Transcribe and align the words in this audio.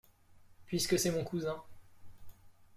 Puisque 0.65 0.97
c’est 0.97 1.11
mon 1.11 1.23
cousin. 1.23 1.61